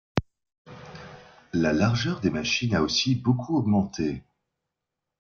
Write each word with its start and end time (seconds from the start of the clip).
La 1.53 1.73
largeur 1.73 2.21
des 2.21 2.31
machines 2.31 2.73
a 2.73 2.81
aussi 2.81 3.13
beaucoup 3.13 3.55
augmenté. 3.55 4.23